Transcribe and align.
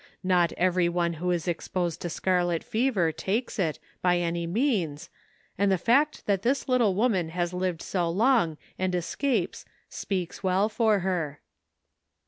Not 0.23 0.51
every 0.53 0.89
one 0.89 1.13
who 1.21 1.29
is 1.29 1.47
exposed 1.47 2.01
to 2.01 2.09
scarlet 2.09 2.63
fever 2.63 3.11
takes 3.11 3.59
it, 3.59 3.77
by 4.01 4.17
any 4.17 4.47
means, 4.47 5.11
and 5.59 5.71
the 5.71 5.77
fact 5.77 6.25
that 6.25 6.41
this 6.41 6.67
little 6.67 6.95
woman 6.95 7.29
has 7.29 7.53
lived 7.53 7.83
so 7.83 8.09
long 8.09 8.57
and 8.79 8.95
escaped 8.95 9.63
speaks 9.89 10.41
well 10.41 10.69
for 10.69 11.01
her." 11.01 11.39